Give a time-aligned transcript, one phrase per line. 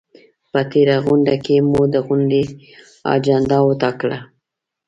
[0.51, 2.43] په تېره غونډه کې مو د غونډې
[3.13, 4.17] اجنډا وټاکله؟